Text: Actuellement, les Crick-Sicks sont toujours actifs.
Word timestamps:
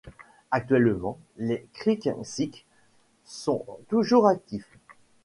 Actuellement, 0.49 1.19
les 1.37 1.67
Crick-Sicks 1.73 2.65
sont 3.23 3.63
toujours 3.87 4.25
actifs. 4.27 4.79